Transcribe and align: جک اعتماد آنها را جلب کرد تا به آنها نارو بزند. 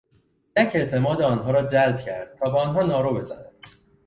جک 0.55 0.71
اعتماد 0.75 1.21
آنها 1.21 1.51
را 1.51 1.61
جلب 1.61 1.97
کرد 1.99 2.35
تا 2.35 2.49
به 2.49 2.57
آنها 2.59 2.83
نارو 2.83 3.13
بزند. 3.13 3.59